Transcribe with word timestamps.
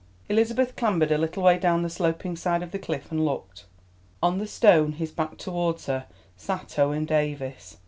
Elizabeth 0.29 0.75
clambered 0.75 1.11
a 1.11 1.17
little 1.19 1.43
way 1.43 1.59
down 1.59 1.83
the 1.83 1.87
sloping 1.89 2.35
side 2.35 2.63
of 2.63 2.71
the 2.71 2.79
cliff 2.79 3.11
and 3.11 3.23
looked; 3.23 3.65
on 4.23 4.39
the 4.39 4.47
stone, 4.47 4.93
his 4.93 5.11
back 5.11 5.37
towards 5.37 5.85
her, 5.85 6.07
sat 6.35 6.79
Owen 6.79 7.05
Davies. 7.05 7.77